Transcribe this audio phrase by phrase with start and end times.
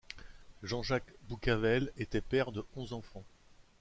[0.63, 3.23] Jean-Jacques Boucavel était père de onze enfants.